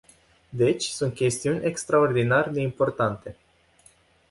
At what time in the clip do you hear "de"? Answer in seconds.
2.49-2.61